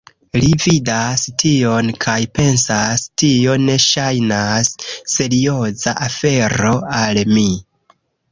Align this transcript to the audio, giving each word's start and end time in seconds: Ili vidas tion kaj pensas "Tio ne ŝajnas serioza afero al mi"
Ili 0.37 0.47
vidas 0.61 1.25
tion 1.41 1.91
kaj 2.05 2.15
pensas 2.37 3.03
"Tio 3.23 3.57
ne 3.67 3.75
ŝajnas 3.85 4.71
serioza 5.17 5.95
afero 6.09 6.73
al 7.03 7.21
mi" 7.37 7.47